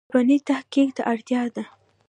[0.09, 1.63] ژبني تحقیق ته اړتیا ده.